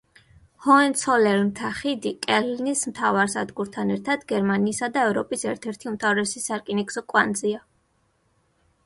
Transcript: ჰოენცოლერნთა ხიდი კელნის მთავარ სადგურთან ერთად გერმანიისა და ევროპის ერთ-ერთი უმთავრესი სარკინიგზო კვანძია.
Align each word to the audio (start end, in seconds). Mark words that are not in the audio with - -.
ჰოენცოლერნთა 0.67 1.67
ხიდი 1.79 2.13
კელნის 2.23 2.81
მთავარ 2.93 3.29
სადგურთან 3.33 3.91
ერთად 3.97 4.25
გერმანიისა 4.33 4.89
და 4.97 5.05
ევროპის 5.11 5.45
ერთ-ერთი 5.53 5.91
უმთავრესი 5.93 6.43
სარკინიგზო 6.47 7.05
კვანძია. 7.15 7.63